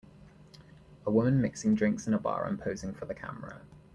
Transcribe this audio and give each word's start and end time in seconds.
A 1.05 1.11
woman 1.11 1.39
mixing 1.41 1.75
drinks 1.75 2.07
in 2.07 2.15
a 2.15 2.19
bar 2.19 2.47
and 2.47 2.59
posing 2.59 2.91
for 2.91 3.05
the 3.05 3.13
camera. 3.13 3.61